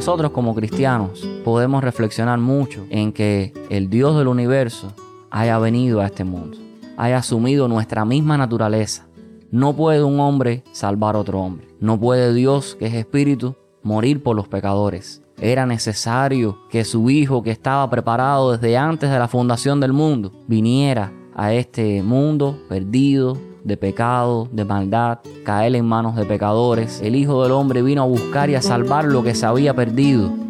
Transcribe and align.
nosotros 0.00 0.30
como 0.30 0.54
cristianos 0.54 1.28
podemos 1.44 1.84
reflexionar 1.84 2.38
mucho 2.38 2.86
en 2.88 3.12
que 3.12 3.52
el 3.68 3.90
Dios 3.90 4.16
del 4.16 4.28
universo 4.28 4.94
haya 5.30 5.58
venido 5.58 6.00
a 6.00 6.06
este 6.06 6.24
mundo, 6.24 6.56
haya 6.96 7.18
asumido 7.18 7.68
nuestra 7.68 8.06
misma 8.06 8.38
naturaleza. 8.38 9.06
No 9.50 9.76
puede 9.76 10.02
un 10.02 10.18
hombre 10.18 10.64
salvar 10.72 11.16
a 11.16 11.18
otro 11.18 11.40
hombre. 11.40 11.68
No 11.80 12.00
puede 12.00 12.32
Dios, 12.32 12.76
que 12.76 12.86
es 12.86 12.94
espíritu, 12.94 13.56
morir 13.82 14.22
por 14.22 14.36
los 14.36 14.48
pecadores. 14.48 15.22
Era 15.38 15.66
necesario 15.66 16.56
que 16.70 16.86
su 16.86 17.10
Hijo, 17.10 17.42
que 17.42 17.50
estaba 17.50 17.90
preparado 17.90 18.52
desde 18.52 18.78
antes 18.78 19.10
de 19.10 19.18
la 19.18 19.28
fundación 19.28 19.80
del 19.80 19.92
mundo, 19.92 20.32
viniera 20.48 21.12
a 21.36 21.52
este 21.52 22.02
mundo 22.02 22.58
perdido, 22.70 23.36
de 23.64 23.76
pecado, 23.76 24.48
de 24.52 24.64
maldad, 24.64 25.18
caer 25.44 25.74
en 25.76 25.84
manos 25.84 26.16
de 26.16 26.24
pecadores. 26.24 27.00
El 27.02 27.16
Hijo 27.16 27.42
del 27.42 27.52
Hombre 27.52 27.82
vino 27.82 28.02
a 28.02 28.06
buscar 28.06 28.50
y 28.50 28.54
a 28.54 28.62
salvar 28.62 29.04
lo 29.04 29.22
que 29.22 29.34
se 29.34 29.46
había 29.46 29.74
perdido. 29.74 30.49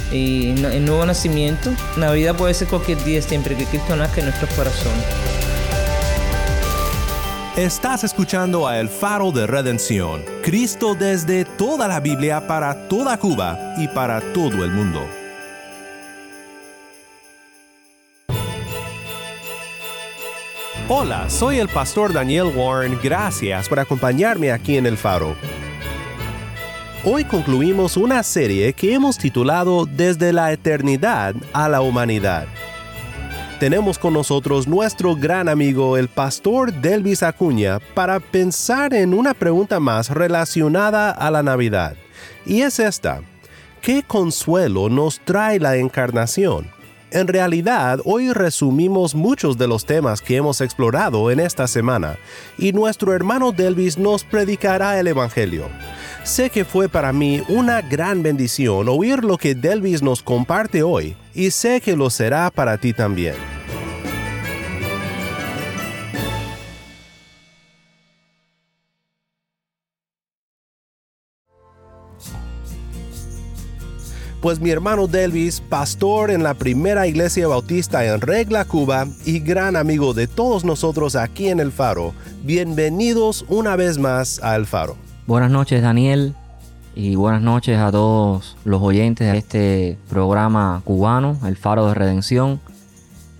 y 0.11 0.49
el 0.49 0.85
nuevo 0.85 1.05
nacimiento. 1.05 1.71
Navidad 1.97 2.35
puede 2.35 2.53
ser 2.53 2.67
cualquier 2.67 3.03
día 3.03 3.21
siempre 3.21 3.55
que 3.55 3.65
Cristo 3.65 3.95
nazca 3.95 4.19
en 4.19 4.27
nuestros 4.27 4.49
corazones. 4.53 5.05
Estás 7.57 8.05
escuchando 8.05 8.65
a 8.65 8.79
El 8.79 8.87
Faro 8.87 9.31
de 9.33 9.45
Redención, 9.45 10.23
Cristo 10.41 10.95
desde 10.95 11.43
toda 11.43 11.87
la 11.89 11.99
Biblia 11.99 12.47
para 12.47 12.87
toda 12.87 13.17
Cuba 13.17 13.75
y 13.77 13.89
para 13.89 14.21
todo 14.33 14.63
el 14.63 14.71
mundo. 14.71 15.05
Hola, 20.87 21.29
soy 21.29 21.59
el 21.59 21.67
pastor 21.67 22.13
Daniel 22.13 22.51
Warren, 22.55 22.99
gracias 23.01 23.69
por 23.69 23.79
acompañarme 23.79 24.51
aquí 24.51 24.77
en 24.77 24.85
El 24.85 24.97
Faro. 24.97 25.35
Hoy 27.03 27.25
concluimos 27.25 27.97
una 27.97 28.21
serie 28.21 28.73
que 28.73 28.93
hemos 28.93 29.17
titulado 29.17 29.87
Desde 29.87 30.31
la 30.31 30.51
eternidad 30.51 31.33
a 31.51 31.67
la 31.67 31.81
humanidad. 31.81 32.45
Tenemos 33.59 33.97
con 33.97 34.13
nosotros 34.13 34.67
nuestro 34.67 35.15
gran 35.15 35.49
amigo 35.49 35.97
el 35.97 36.09
pastor 36.09 36.71
Delvis 36.71 37.23
Acuña 37.23 37.79
para 37.95 38.19
pensar 38.19 38.93
en 38.93 39.15
una 39.15 39.33
pregunta 39.33 39.79
más 39.79 40.11
relacionada 40.11 41.09
a 41.09 41.31
la 41.31 41.41
Navidad. 41.41 41.95
Y 42.45 42.61
es 42.61 42.79
esta, 42.79 43.21
¿qué 43.81 44.03
consuelo 44.03 44.87
nos 44.87 45.21
trae 45.21 45.59
la 45.59 45.77
encarnación? 45.77 46.69
En 47.11 47.27
realidad, 47.27 47.99
hoy 48.05 48.31
resumimos 48.31 49.15
muchos 49.15 49.57
de 49.57 49.67
los 49.67 49.85
temas 49.85 50.21
que 50.21 50.37
hemos 50.37 50.61
explorado 50.61 51.29
en 51.29 51.41
esta 51.41 51.67
semana, 51.67 52.17
y 52.57 52.71
nuestro 52.71 53.13
hermano 53.13 53.51
Delvis 53.51 53.97
nos 53.97 54.23
predicará 54.23 54.97
el 54.97 55.07
Evangelio. 55.07 55.67
Sé 56.23 56.49
que 56.49 56.63
fue 56.63 56.87
para 56.87 57.11
mí 57.11 57.43
una 57.49 57.81
gran 57.81 58.23
bendición 58.23 58.87
oír 58.87 59.25
lo 59.25 59.37
que 59.37 59.55
Delvis 59.55 60.01
nos 60.01 60.23
comparte 60.23 60.83
hoy 60.83 61.17
y 61.33 61.51
sé 61.51 61.81
que 61.81 61.97
lo 61.97 62.09
será 62.09 62.49
para 62.49 62.77
ti 62.77 62.93
también. 62.93 63.60
Pues 74.41 74.59
mi 74.59 74.71
hermano 74.71 75.05
Delvis, 75.05 75.61
pastor 75.61 76.31
en 76.31 76.41
la 76.41 76.55
primera 76.55 77.05
iglesia 77.05 77.47
bautista 77.47 78.03
en 78.03 78.21
Regla, 78.21 78.65
Cuba, 78.65 79.05
y 79.23 79.39
gran 79.39 79.75
amigo 79.75 80.15
de 80.15 80.25
todos 80.25 80.65
nosotros 80.65 81.15
aquí 81.15 81.49
en 81.49 81.59
El 81.59 81.71
Faro, 81.71 82.15
bienvenidos 82.41 83.45
una 83.49 83.75
vez 83.75 83.99
más 83.99 84.43
a 84.43 84.55
El 84.55 84.65
Faro. 84.65 84.95
Buenas 85.27 85.51
noches 85.51 85.83
Daniel 85.83 86.33
y 86.95 87.13
buenas 87.13 87.43
noches 87.43 87.77
a 87.77 87.91
todos 87.91 88.57
los 88.65 88.81
oyentes 88.81 89.31
de 89.31 89.37
este 89.37 89.97
programa 90.09 90.81
cubano, 90.85 91.37
El 91.45 91.55
Faro 91.55 91.85
de 91.85 91.93
Redención. 91.93 92.59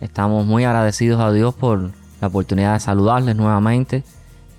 Estamos 0.01 0.45
muy 0.45 0.66
agradecidos 0.66 1.19
a 1.19 1.31
Dios 1.31 1.56
por 1.56 1.89
la 2.22 2.28
oportunidad 2.28 2.73
de 2.73 2.79
saludarles 2.79 3.35
nuevamente 3.35 4.03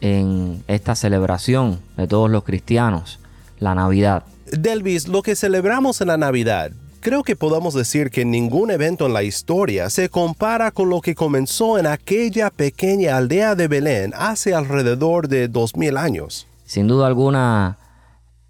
en 0.01 0.65
esta 0.67 0.97
celebración 0.97 1.79
de 1.97 2.09
todos 2.09 2.29
los 2.29 2.43
cristianos, 2.43 3.21
la 3.61 3.77
Navidad. 3.77 4.25
Delvis, 4.53 5.09
lo 5.09 5.23
que 5.23 5.35
celebramos 5.35 6.01
en 6.01 6.09
la 6.09 6.19
Navidad, 6.19 6.73
creo 7.01 7.23
que 7.23 7.37
podemos 7.37 7.73
decir 7.75 8.11
que 8.11 8.25
ningún 8.25 8.71
evento 8.71 9.07
en 9.07 9.15
la 9.15 9.23
historia 9.23 9.89
se 9.89 10.09
compara 10.09 10.71
con 10.71 10.91
lo 10.91 11.01
que 11.01 11.15
comenzó 11.15 11.79
en 11.79 11.87
aquella 11.87 12.51
pequeña 12.51 13.17
aldea 13.17 13.55
de 13.55 13.69
Belén 13.69 14.13
hace 14.17 14.55
alrededor 14.55 15.29
de 15.29 15.49
2000 15.49 15.97
años. 15.97 16.47
Sin 16.65 16.87
duda 16.87 17.07
alguna, 17.07 17.79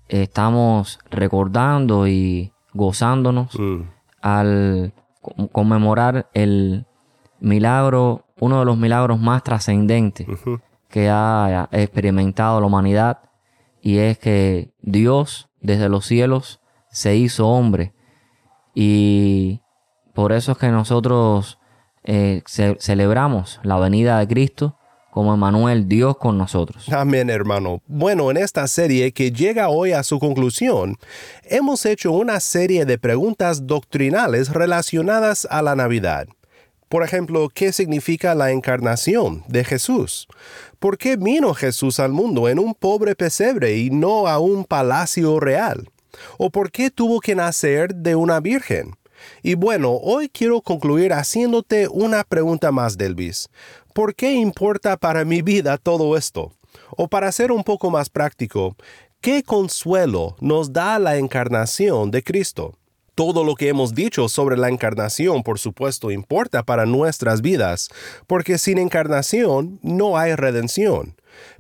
estamos 0.09 0.99
recordando 1.11 2.09
y 2.09 2.53
gozándonos 2.75 3.59
mm. 3.59 3.83
al 4.23 4.93
conmemorar 5.53 6.29
el 6.35 6.85
milagro, 7.39 8.27
uno 8.41 8.59
de 8.59 8.65
los 8.65 8.77
milagros 8.77 9.21
más 9.21 9.45
trascendentes 9.45 10.29
uh 10.29 10.33
-huh. 10.33 10.61
que 10.89 11.09
ha 11.09 11.69
experimentado 11.71 12.61
la 12.61 12.67
humanidad, 12.67 13.21
y 13.81 13.99
es 13.99 14.19
que 14.19 14.73
Dios 14.81 15.49
desde 15.63 15.89
los 15.89 16.05
cielos 16.07 16.61
se 16.91 17.17
hizo 17.17 17.49
hombre. 17.49 17.95
Y 18.75 19.61
por 20.15 20.33
eso 20.33 20.53
es 20.53 20.59
que 20.59 20.69
nosotros 20.69 21.59
eh, 22.05 22.43
ce 22.47 22.77
celebramos 22.81 23.61
la 23.63 23.79
venida 23.79 24.19
de 24.19 24.29
Cristo 24.29 24.77
como 25.11 25.35
Emmanuel, 25.35 25.89
Dios 25.89 26.17
con 26.17 26.39
nosotros. 26.39 26.89
Amén, 26.91 27.29
hermano. 27.29 27.83
Bueno, 27.87 28.31
en 28.31 28.39
esta 28.39 28.67
serie 28.67 29.13
que 29.13 29.31
llega 29.31 29.69
hoy 29.69 29.93
a 29.93 30.03
su 30.05 30.19
conclusión, 30.19 30.97
hemos 31.45 31.85
hecho 31.85 32.13
una 32.13 32.41
serie 32.41 32.87
de 32.87 32.97
preguntas 32.97 33.67
doctrinales 33.67 34.49
relacionadas 34.49 35.47
a 35.51 35.61
la 35.61 35.77
Navidad. 35.77 36.29
Por 36.93 37.05
ejemplo, 37.05 37.49
¿qué 37.49 37.73
significa 37.73 38.35
la 38.35 38.51
encarnación 38.51 39.45
de 39.49 39.65
Jesús? 39.65 40.29
¿Por 40.79 40.99
qué 40.99 41.17
vino 41.17 41.55
Jesús 41.55 41.99
al 41.99 42.13
mundo 42.13 42.51
en 42.51 42.59
un 42.59 42.75
pobre 42.75 43.17
pesebre 43.17 43.79
y 43.79 43.89
no 43.89 44.29
a 44.29 44.39
un 44.39 44.67
palacio 44.67 45.41
real? 45.41 45.89
¿O 46.37 46.51
por 46.51 46.71
qué 46.71 46.91
tuvo 46.91 47.21
que 47.21 47.35
nacer 47.35 47.95
de 47.95 48.15
una 48.15 48.41
virgen? 48.41 48.91
Y 49.43 49.55
bueno, 49.55 49.93
hoy 49.93 50.29
quiero 50.29 50.61
concluir 50.61 51.15
haciéndote 51.15 51.89
una 51.89 52.25
pregunta 52.25 52.71
más, 52.73 52.99
Delvis. 52.99 53.49
¿Por 53.95 54.15
qué 54.15 54.35
importa 54.35 54.99
para 54.99 55.25
mi 55.25 55.41
vida 55.41 55.79
todo 55.79 56.15
esto? 56.15 56.53
O 56.95 57.09
para 57.09 57.33
ser 57.33 57.53
un 57.53 57.65
poco 57.65 57.89
más 57.89 58.11
práctico, 58.11 58.77
¿qué 59.23 59.43
consuelo 59.43 60.37
nos 60.41 60.75
da 60.75 60.99
la 60.99 61.17
encarnación 61.17 62.11
de 62.11 62.23
Cristo? 62.23 62.75
Todo 63.15 63.45
lo 63.45 63.57
que 63.57 63.69
hemos 63.69 63.95
dicho 63.95 64.29
sobre 64.31 64.57
la 64.57 64.71
encarnación, 64.71 65.43
por 65.43 65.59
supuesto, 65.59 66.11
importa 66.11 66.63
para 66.63 66.87
nuestras 66.87 67.43
vidas, 67.43 67.91
porque 68.27 68.57
sin 68.57 68.79
encarnación 68.79 69.79
no 69.83 70.17
hay 70.17 70.35
redención. 70.35 71.15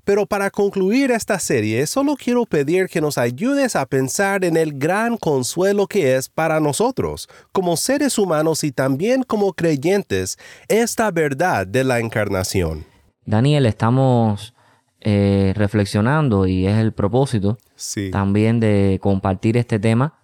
Pero 0.04 0.26
para 0.26 0.50
concluir 0.50 1.10
esta 1.10 1.38
serie, 1.38 1.86
solo 1.86 2.16
quiero 2.16 2.46
pedir 2.46 2.88
que 2.88 3.02
nos 3.02 3.18
ayudes 3.18 3.76
a 3.76 3.84
pensar 3.84 4.44
en 4.44 4.56
el 4.56 4.78
gran 4.78 5.18
consuelo 5.18 5.86
que 5.86 6.16
es 6.16 6.30
para 6.30 6.58
nosotros, 6.58 7.28
como 7.52 7.76
seres 7.76 8.18
humanos 8.18 8.64
y 8.64 8.72
también 8.72 9.22
como 9.22 9.52
creyentes, 9.52 10.38
esta 10.68 11.10
verdad 11.10 11.66
de 11.66 11.84
la 11.84 12.00
encarnación. 12.00 12.86
Daniel, 13.26 13.66
estamos 13.66 14.54
eh, 15.02 15.52
reflexionando 15.54 16.46
y 16.46 16.66
es 16.66 16.78
el 16.78 16.92
propósito 16.92 17.58
sí. 17.76 18.10
también 18.10 18.58
de 18.58 18.98
compartir 19.02 19.56
este 19.56 19.78
tema 19.78 20.14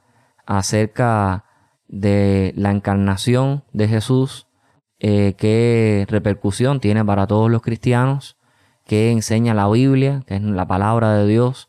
acerca 0.49 1.45
de 1.87 2.53
la 2.57 2.71
encarnación 2.71 3.65
de 3.73 3.87
Jesús 3.87 4.49
eh, 5.01 5.35
qué 5.39 6.07
repercusión 6.09 6.81
tiene 6.81 7.05
para 7.05 7.29
todos 7.29 7.49
los 7.51 7.63
cristianos, 7.63 8.37
qué 8.85 9.13
enseña 9.13 9.55
la 9.55 9.69
Biblia, 9.69 10.25
que 10.27 10.35
es 10.37 10.43
la 10.43 10.67
palabra 10.67 11.15
de 11.15 11.27
Dios, 11.29 11.69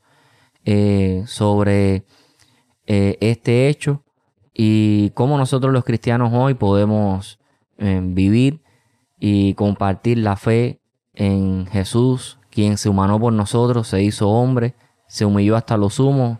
eh, 0.65 1.23
sobre 1.27 2.05
eh, 2.87 3.17
este 3.21 3.69
hecho 3.69 4.03
y 4.53 5.11
cómo 5.11 5.37
nosotros 5.37 5.71
los 5.71 5.83
cristianos 5.83 6.31
hoy 6.33 6.53
podemos 6.55 7.37
vivir 7.81 8.61
y 9.21 9.53
compartir 9.53 10.17
la 10.17 10.35
fe 10.35 10.81
en 11.13 11.65
Jesús, 11.67 12.39
quien 12.49 12.77
se 12.77 12.89
humanó 12.89 13.21
por 13.21 13.31
nosotros, 13.31 13.87
se 13.87 14.03
hizo 14.03 14.27
hombre, 14.27 14.75
se 15.07 15.23
humilló 15.23 15.55
hasta 15.55 15.77
lo 15.77 15.89
sumo, 15.89 16.39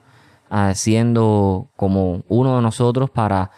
siendo 0.74 1.70
como 1.76 2.24
uno 2.28 2.56
de 2.56 2.62
nosotros 2.62 3.10
para 3.10 3.52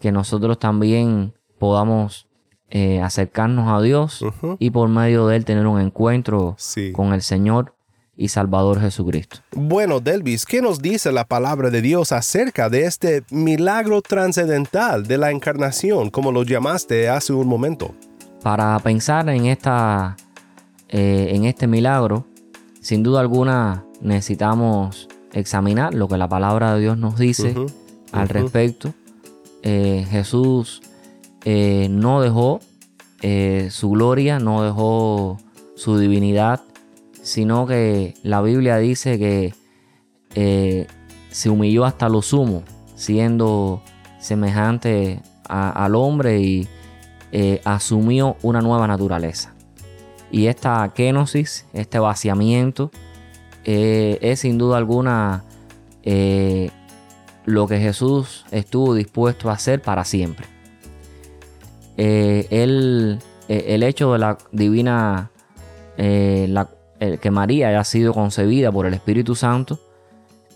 que 0.00 0.12
nosotros 0.12 0.58
también 0.58 1.34
podamos 1.58 2.26
eh, 2.70 3.00
acercarnos 3.00 3.68
a 3.68 3.80
Dios 3.80 4.24
y 4.58 4.70
por 4.70 4.88
medio 4.88 5.26
de 5.28 5.36
él 5.36 5.44
tener 5.44 5.66
un 5.66 5.80
encuentro 5.80 6.56
con 6.92 7.12
el 7.12 7.22
Señor 7.22 7.74
y 8.16 8.28
Salvador 8.28 8.80
Jesucristo. 8.80 9.38
Bueno, 9.52 10.00
Delvis, 10.00 10.44
¿qué 10.44 10.60
nos 10.60 10.80
dice 10.80 11.12
la 11.12 11.24
palabra 11.24 11.70
de 11.70 11.82
Dios 11.82 12.12
acerca 12.12 12.68
de 12.68 12.84
este 12.84 13.24
milagro 13.30 14.02
trascendental 14.02 15.06
de 15.06 15.18
la 15.18 15.30
encarnación, 15.30 16.10
como 16.10 16.32
lo 16.32 16.42
llamaste 16.42 17.08
hace 17.08 17.32
un 17.32 17.46
momento? 17.46 17.94
Para 18.42 18.78
pensar 18.80 19.28
en, 19.28 19.46
esta, 19.46 20.16
eh, 20.88 21.28
en 21.30 21.44
este 21.44 21.66
milagro, 21.66 22.26
sin 22.80 23.02
duda 23.02 23.20
alguna 23.20 23.84
necesitamos 24.00 25.08
examinar 25.34 25.94
lo 25.94 26.08
que 26.08 26.16
la 26.16 26.28
palabra 26.28 26.74
de 26.74 26.80
Dios 26.80 26.96
nos 26.96 27.18
dice 27.18 27.54
al 28.12 28.28
respecto. 28.28 28.94
Eh, 29.62 30.06
Jesús 30.10 30.82
eh, 31.44 31.88
no 31.90 32.20
dejó 32.20 32.60
eh, 33.22 33.68
su 33.70 33.90
gloria, 33.90 34.38
no 34.38 34.62
dejó 34.62 35.38
su 35.76 35.98
divinidad, 35.98 36.62
sino 37.22 37.66
que 37.66 38.14
la 38.22 38.40
Biblia 38.42 38.78
dice 38.78 39.18
que 39.18 39.54
se 41.30 41.50
humilló 41.50 41.84
hasta 41.84 42.08
lo 42.08 42.22
sumo, 42.22 42.64
siendo 42.96 43.82
semejante 44.18 45.22
al 45.48 45.94
hombre 45.94 46.40
y 46.40 46.68
asumió 47.64 48.36
una 48.42 48.60
nueva 48.60 48.86
naturaleza. 48.86 49.54
Y 50.30 50.46
esta 50.46 50.92
kenosis, 50.94 51.66
este 51.72 52.00
vaciamiento, 52.00 52.90
es 53.64 54.40
sin 54.40 54.58
duda 54.58 54.76
alguna 54.76 55.44
lo 57.46 57.66
que 57.66 57.78
Jesús 57.78 58.44
estuvo 58.50 58.94
dispuesto 58.94 59.50
a 59.50 59.54
hacer 59.54 59.82
para 59.82 60.04
siempre. 60.04 60.46
Eh, 61.96 62.46
eh, 62.50 63.64
el 63.68 63.82
hecho 63.82 64.12
de 64.12 64.18
la 64.18 64.38
divina, 64.52 65.30
eh, 65.96 66.52
que 67.20 67.30
María 67.30 67.68
haya 67.68 67.84
sido 67.84 68.14
concebida 68.14 68.72
por 68.72 68.86
el 68.86 68.94
Espíritu 68.94 69.34
Santo, 69.34 69.78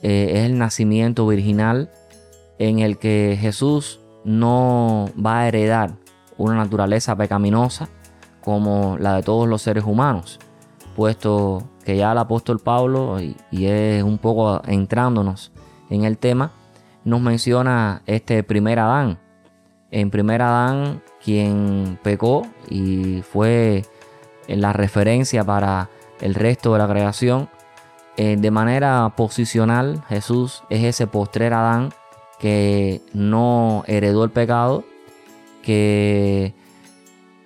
es 0.00 0.44
el 0.46 0.58
nacimiento 0.58 1.26
virginal 1.26 1.90
en 2.58 2.78
el 2.78 2.99
que 2.99 3.37
Jesús 3.40 4.00
no 4.25 5.11
va 5.14 5.40
a 5.40 5.49
heredar 5.49 5.96
una 6.37 6.54
naturaleza 6.54 7.16
pecaminosa 7.16 7.88
como 8.40 8.96
la 8.99 9.16
de 9.16 9.22
todos 9.25 9.49
los 9.49 9.61
seres 9.61 9.84
humanos, 9.84 10.38
puesto 10.94 11.69
que 11.88 11.96
ya 11.96 12.12
el 12.12 12.19
apóstol 12.19 12.58
Pablo, 12.58 13.19
y, 13.19 13.35
es 13.64 14.02
un 14.02 14.19
poco 14.19 14.61
entrándonos 14.67 15.52
en 15.88 16.05
el 16.05 16.19
tema, 16.19 16.52
nos 17.02 17.23
menciona 17.23 18.02
este 18.05 18.43
primer 18.43 18.79
Adán. 18.79 19.19
En 19.90 20.11
primer 20.11 20.43
Adán, 20.43 21.02
quien 21.25 21.99
pecó 22.02 22.46
y 22.69 23.23
fue 23.23 23.87
la 24.49 24.75
referencia 24.75 25.44
para 25.44 25.88
el 26.20 26.35
resto 26.35 26.75
de 26.75 26.79
la 26.79 26.88
creación. 26.88 27.49
Eh, 28.19 28.37
de 28.38 28.50
manera 28.50 29.14
posicional, 29.17 30.05
Jesús 30.11 30.64
es 30.69 30.85
ese 30.85 31.06
postrer 31.06 31.55
Adán 31.55 31.94
que 32.38 33.00
no 33.14 33.82
heredó 33.87 34.25
el 34.25 34.31
pecado, 34.31 34.85
que 35.62 36.52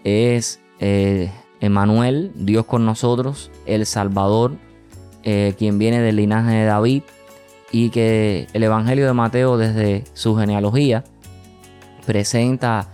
es 0.03 0.59
eh, 0.81 1.31
Emmanuel, 1.63 2.33
Dios 2.35 2.67
con 2.67 2.85
nosotros, 2.85 3.51
el 3.67 3.87
Salvador, 3.87 4.57
eh, 5.23 5.55
quien 5.57 5.79
viene 5.79 6.01
del 6.01 6.17
linaje 6.17 6.51
de 6.51 6.65
David, 6.65 7.05
y 7.71 7.91
que 7.91 8.49
el 8.53 8.65
Evangelio 8.65 9.07
de 9.07 9.13
Mateo 9.13 9.57
desde 9.57 10.03
su 10.13 10.37
genealogía 10.37 11.05
presenta 12.05 12.89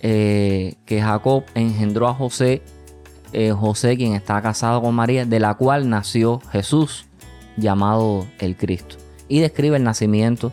eh, 0.00 0.74
que 0.84 1.00
Jacob 1.00 1.44
engendró 1.54 2.06
a 2.06 2.14
José, 2.14 2.62
eh, 3.32 3.52
José 3.52 3.96
quien 3.96 4.12
está 4.12 4.42
casado 4.42 4.82
con 4.82 4.94
María, 4.94 5.24
de 5.24 5.40
la 5.40 5.54
cual 5.54 5.88
nació 5.88 6.40
Jesús, 6.52 7.06
llamado 7.56 8.26
el 8.40 8.58
Cristo. 8.58 8.96
Y 9.26 9.40
describe 9.40 9.78
el 9.78 9.84
nacimiento 9.84 10.52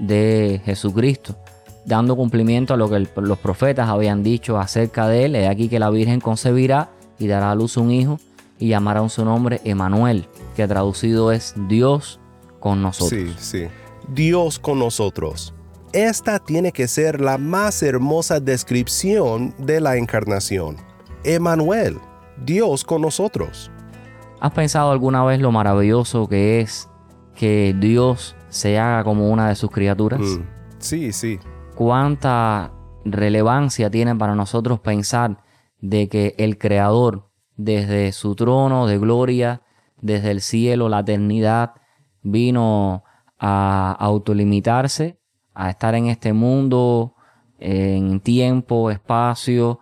de 0.00 0.60
Jesucristo, 0.64 1.36
dando 1.84 2.16
cumplimiento 2.16 2.74
a 2.74 2.76
lo 2.76 2.90
que 2.90 3.06
los 3.14 3.38
profetas 3.38 3.88
habían 3.88 4.24
dicho 4.24 4.58
acerca 4.58 5.06
de 5.06 5.26
él. 5.26 5.36
He 5.36 5.46
aquí 5.46 5.68
que 5.68 5.78
la 5.78 5.88
Virgen 5.90 6.20
concebirá 6.20 6.90
y 7.18 7.26
dará 7.26 7.50
a 7.50 7.54
luz 7.54 7.76
un 7.76 7.90
hijo 7.90 8.18
y 8.58 8.68
llamará 8.68 9.06
su 9.08 9.24
nombre 9.24 9.60
Emanuel, 9.64 10.28
que 10.54 10.66
traducido 10.66 11.32
es 11.32 11.54
Dios 11.68 12.20
con 12.60 12.82
nosotros. 12.82 13.20
Sí, 13.20 13.34
sí. 13.38 13.68
Dios 14.08 14.58
con 14.58 14.78
nosotros. 14.78 15.54
Esta 15.92 16.38
tiene 16.38 16.72
que 16.72 16.88
ser 16.88 17.20
la 17.20 17.38
más 17.38 17.82
hermosa 17.82 18.40
descripción 18.40 19.54
de 19.58 19.80
la 19.80 19.96
encarnación. 19.96 20.76
Emanuel, 21.24 21.98
Dios 22.44 22.84
con 22.84 23.02
nosotros. 23.02 23.70
¿Has 24.40 24.52
pensado 24.52 24.90
alguna 24.90 25.24
vez 25.24 25.40
lo 25.40 25.50
maravilloso 25.52 26.28
que 26.28 26.60
es 26.60 26.88
que 27.34 27.74
Dios 27.78 28.36
se 28.48 28.78
haga 28.78 29.04
como 29.04 29.30
una 29.30 29.48
de 29.48 29.54
sus 29.54 29.70
criaturas? 29.70 30.20
Mm, 30.20 30.42
sí, 30.78 31.12
sí. 31.12 31.38
¿Cuánta 31.74 32.72
relevancia 33.04 33.90
tiene 33.90 34.14
para 34.14 34.34
nosotros 34.34 34.80
pensar 34.80 35.38
de 35.88 36.08
que 36.08 36.34
el 36.38 36.58
Creador, 36.58 37.28
desde 37.56 38.12
su 38.12 38.34
trono 38.34 38.86
de 38.86 38.98
gloria, 38.98 39.62
desde 40.00 40.30
el 40.30 40.40
cielo, 40.40 40.88
la 40.88 41.00
eternidad, 41.00 41.74
vino 42.22 43.04
a 43.38 43.96
autolimitarse, 43.98 45.18
a 45.54 45.70
estar 45.70 45.94
en 45.94 46.06
este 46.06 46.32
mundo, 46.32 47.14
en 47.58 48.20
tiempo, 48.20 48.90
espacio, 48.90 49.80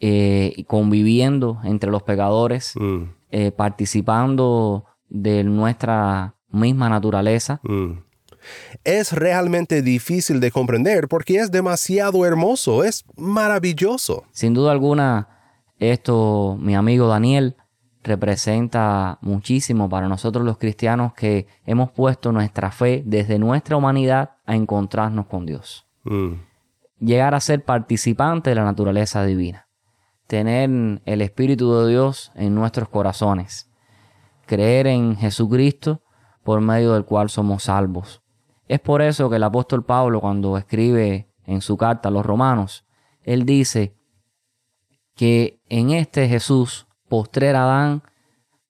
eh, 0.00 0.64
conviviendo 0.66 1.60
entre 1.64 1.90
los 1.90 2.02
pecadores, 2.02 2.74
mm. 2.76 3.02
eh, 3.30 3.50
participando 3.52 4.84
de 5.08 5.44
nuestra 5.44 6.34
misma 6.50 6.88
naturaleza. 6.88 7.60
Mm. 7.62 8.04
Es 8.84 9.12
realmente 9.12 9.82
difícil 9.82 10.40
de 10.40 10.50
comprender 10.50 11.08
porque 11.08 11.38
es 11.38 11.50
demasiado 11.50 12.24
hermoso, 12.24 12.84
es 12.84 13.04
maravilloso. 13.16 14.24
Sin 14.32 14.54
duda 14.54 14.72
alguna, 14.72 15.35
esto, 15.78 16.56
mi 16.60 16.74
amigo 16.74 17.08
Daniel, 17.08 17.56
representa 18.06 19.18
muchísimo 19.20 19.88
para 19.88 20.08
nosotros 20.08 20.44
los 20.44 20.58
cristianos 20.58 21.12
que 21.12 21.48
hemos 21.66 21.90
puesto 21.90 22.32
nuestra 22.32 22.70
fe 22.70 23.02
desde 23.04 23.38
nuestra 23.38 23.76
humanidad 23.76 24.36
a 24.46 24.54
encontrarnos 24.54 25.26
con 25.26 25.44
Dios. 25.44 25.86
Mm. 26.04 26.34
Llegar 27.00 27.34
a 27.34 27.40
ser 27.40 27.64
participante 27.64 28.50
de 28.50 28.56
la 28.56 28.64
naturaleza 28.64 29.24
divina. 29.24 29.66
Tener 30.26 31.00
el 31.04 31.20
Espíritu 31.20 31.74
de 31.74 31.90
Dios 31.90 32.32
en 32.34 32.54
nuestros 32.54 32.88
corazones. 32.88 33.70
Creer 34.46 34.86
en 34.86 35.16
Jesucristo 35.16 36.02
por 36.42 36.60
medio 36.60 36.94
del 36.94 37.04
cual 37.04 37.28
somos 37.28 37.64
salvos. 37.64 38.22
Es 38.68 38.80
por 38.80 39.02
eso 39.02 39.28
que 39.28 39.36
el 39.36 39.42
apóstol 39.42 39.84
Pablo 39.84 40.20
cuando 40.20 40.56
escribe 40.56 41.28
en 41.44 41.60
su 41.60 41.76
carta 41.76 42.08
a 42.08 42.12
los 42.12 42.24
romanos, 42.24 42.86
él 43.22 43.44
dice 43.44 43.95
que 45.16 45.60
en 45.68 45.90
este 45.90 46.28
Jesús 46.28 46.86
postrer 47.08 47.56
Adán, 47.56 48.02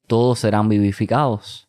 todos 0.07 0.39
serán 0.39 0.69
vivificados. 0.69 1.67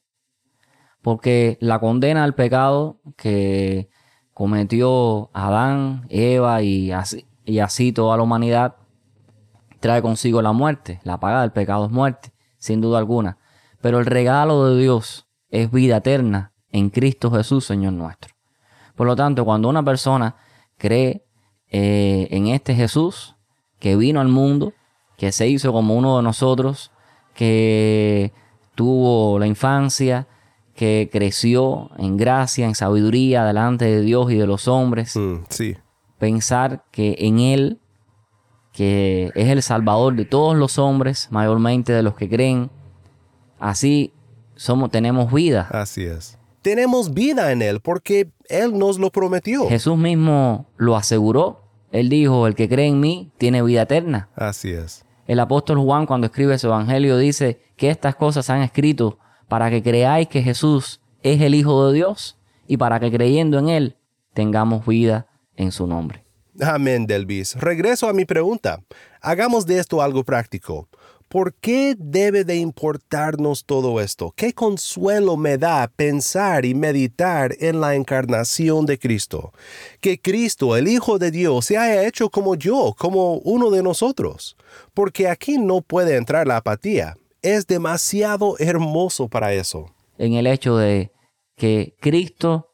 Porque 1.02 1.58
la 1.60 1.80
condena 1.80 2.24
al 2.24 2.34
pecado 2.34 3.00
que 3.16 3.90
cometió 4.32 5.30
Adán, 5.32 6.06
Eva 6.08 6.62
y 6.62 6.92
así, 6.92 7.26
y 7.44 7.58
así 7.58 7.92
toda 7.92 8.16
la 8.16 8.22
humanidad 8.22 8.76
trae 9.80 10.02
consigo 10.02 10.42
la 10.42 10.52
muerte. 10.52 11.00
La 11.02 11.18
paga 11.18 11.42
del 11.42 11.52
pecado 11.52 11.86
es 11.86 11.90
muerte, 11.90 12.32
sin 12.58 12.80
duda 12.80 12.98
alguna. 12.98 13.38
Pero 13.80 13.98
el 13.98 14.06
regalo 14.06 14.66
de 14.66 14.80
Dios 14.80 15.28
es 15.50 15.70
vida 15.70 15.98
eterna 15.98 16.52
en 16.70 16.90
Cristo 16.90 17.30
Jesús, 17.30 17.64
Señor 17.64 17.94
nuestro. 17.94 18.34
Por 18.94 19.06
lo 19.06 19.16
tanto, 19.16 19.44
cuando 19.44 19.68
una 19.68 19.82
persona 19.82 20.36
cree 20.76 21.24
eh, 21.70 22.28
en 22.30 22.48
este 22.48 22.74
Jesús 22.74 23.37
que 23.78 23.96
vino 23.96 24.20
al 24.20 24.28
mundo 24.28 24.72
que 25.18 25.32
se 25.32 25.48
hizo 25.48 25.72
como 25.72 25.96
uno 25.96 26.16
de 26.16 26.22
nosotros, 26.22 26.92
que 27.34 28.32
tuvo 28.76 29.38
la 29.38 29.48
infancia, 29.48 30.28
que 30.74 31.10
creció 31.12 31.90
en 31.98 32.16
gracia, 32.16 32.66
en 32.66 32.76
sabiduría 32.76 33.44
delante 33.44 33.84
de 33.84 34.00
Dios 34.00 34.30
y 34.30 34.36
de 34.36 34.46
los 34.46 34.68
hombres. 34.68 35.16
Mm, 35.16 35.38
sí. 35.48 35.76
Pensar 36.18 36.84
que 36.92 37.16
en 37.18 37.40
Él, 37.40 37.80
que 38.72 39.32
es 39.34 39.48
el 39.48 39.60
Salvador 39.60 40.14
de 40.14 40.24
todos 40.24 40.56
los 40.56 40.78
hombres, 40.78 41.26
mayormente 41.32 41.92
de 41.92 42.04
los 42.04 42.14
que 42.14 42.28
creen, 42.28 42.70
así 43.58 44.12
somos, 44.54 44.92
tenemos 44.92 45.32
vida. 45.32 45.68
Así 45.72 46.04
es. 46.04 46.38
Tenemos 46.62 47.12
vida 47.12 47.50
en 47.50 47.62
Él 47.62 47.80
porque 47.80 48.30
Él 48.48 48.78
nos 48.78 49.00
lo 49.00 49.10
prometió. 49.10 49.68
Jesús 49.68 49.98
mismo 49.98 50.66
lo 50.76 50.94
aseguró. 50.94 51.67
Él 51.92 52.08
dijo, 52.08 52.46
el 52.46 52.54
que 52.54 52.68
cree 52.68 52.86
en 52.86 53.00
mí 53.00 53.32
tiene 53.38 53.62
vida 53.62 53.82
eterna. 53.82 54.28
Así 54.34 54.70
es. 54.70 55.04
El 55.26 55.40
apóstol 55.40 55.78
Juan 55.78 56.06
cuando 56.06 56.26
escribe 56.26 56.58
su 56.58 56.68
evangelio 56.68 57.16
dice 57.18 57.60
que 57.76 57.90
estas 57.90 58.16
cosas 58.16 58.46
se 58.46 58.52
han 58.52 58.62
escrito 58.62 59.18
para 59.48 59.70
que 59.70 59.82
creáis 59.82 60.28
que 60.28 60.42
Jesús 60.42 61.00
es 61.22 61.40
el 61.40 61.54
Hijo 61.54 61.86
de 61.86 61.94
Dios 61.94 62.38
y 62.66 62.76
para 62.76 63.00
que 63.00 63.10
creyendo 63.10 63.58
en 63.58 63.68
Él 63.68 63.96
tengamos 64.34 64.86
vida 64.86 65.26
en 65.56 65.72
su 65.72 65.86
nombre. 65.86 66.24
Amén, 66.60 67.06
Delvis. 67.06 67.54
Regreso 67.56 68.08
a 68.08 68.12
mi 68.12 68.24
pregunta. 68.24 68.82
Hagamos 69.20 69.66
de 69.66 69.78
esto 69.78 70.02
algo 70.02 70.24
práctico. 70.24 70.88
¿Por 71.28 71.52
qué 71.52 71.94
debe 71.98 72.44
de 72.44 72.56
importarnos 72.56 73.66
todo 73.66 74.00
esto? 74.00 74.32
¿Qué 74.34 74.54
consuelo 74.54 75.36
me 75.36 75.58
da 75.58 75.86
pensar 75.94 76.64
y 76.64 76.74
meditar 76.74 77.54
en 77.60 77.82
la 77.82 77.94
encarnación 77.94 78.86
de 78.86 78.98
Cristo? 78.98 79.52
Que 80.00 80.18
Cristo, 80.18 80.74
el 80.74 80.88
Hijo 80.88 81.18
de 81.18 81.30
Dios, 81.30 81.66
se 81.66 81.76
haya 81.76 82.06
hecho 82.06 82.30
como 82.30 82.54
yo, 82.54 82.94
como 82.96 83.34
uno 83.40 83.70
de 83.70 83.82
nosotros. 83.82 84.56
Porque 84.94 85.28
aquí 85.28 85.58
no 85.58 85.82
puede 85.82 86.16
entrar 86.16 86.46
la 86.46 86.56
apatía. 86.56 87.18
Es 87.42 87.66
demasiado 87.66 88.56
hermoso 88.58 89.28
para 89.28 89.52
eso. 89.52 89.94
En 90.16 90.32
el 90.32 90.46
hecho 90.46 90.78
de 90.78 91.12
que 91.56 91.94
Cristo 92.00 92.70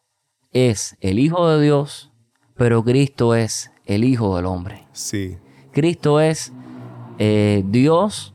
es 0.52 0.96
el 1.00 1.18
Hijo 1.18 1.49
de 1.49 1.61
Dios, 1.61 2.12
pero 2.56 2.84
Cristo 2.84 3.34
es 3.34 3.73
el 3.84 4.04
Hijo 4.04 4.37
del 4.37 4.46
Hombre. 4.46 4.87
Sí. 4.92 5.38
Cristo 5.73 6.20
es 6.20 6.52
eh, 7.18 7.64
Dios 7.66 8.34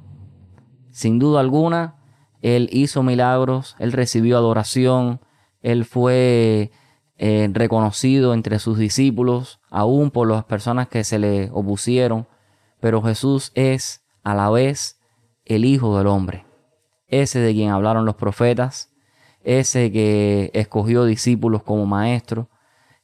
sin 0.99 1.17
duda 1.17 1.39
alguna, 1.39 1.95
Él 2.41 2.67
hizo 2.73 3.03
milagros, 3.03 3.77
Él 3.79 3.93
recibió 3.93 4.35
adoración, 4.35 5.21
Él 5.61 5.85
fue 5.85 6.71
eh, 7.17 7.49
reconocido 7.53 8.33
entre 8.33 8.59
sus 8.59 8.77
discípulos, 8.77 9.61
aún 9.69 10.11
por 10.11 10.29
las 10.29 10.43
personas 10.43 10.89
que 10.89 11.05
se 11.05 11.17
le 11.17 11.51
opusieron, 11.53 12.27
pero 12.81 13.01
Jesús 13.01 13.53
es 13.55 14.03
a 14.23 14.35
la 14.35 14.49
vez 14.49 14.99
el 15.45 15.63
Hijo 15.63 15.97
del 15.97 16.07
Hombre, 16.07 16.45
ese 17.07 17.39
de 17.39 17.53
quien 17.53 17.69
hablaron 17.69 18.03
los 18.05 18.15
profetas, 18.15 18.91
ese 19.45 19.93
que 19.93 20.51
escogió 20.53 21.05
discípulos 21.05 21.63
como 21.63 21.85
maestro, 21.85 22.49